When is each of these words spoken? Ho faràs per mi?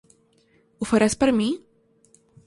Ho 0.79 0.87
faràs 0.91 1.15
per 1.23 1.29
mi? 1.41 1.49